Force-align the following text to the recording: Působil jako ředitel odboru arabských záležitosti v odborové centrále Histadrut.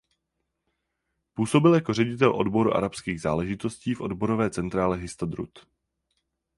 Působil 1.33 1.73
jako 1.75 1.93
ředitel 1.93 2.35
odboru 2.35 2.73
arabských 2.73 3.21
záležitosti 3.21 3.93
v 3.95 4.01
odborové 4.01 4.49
centrále 4.49 4.97
Histadrut. 4.97 5.65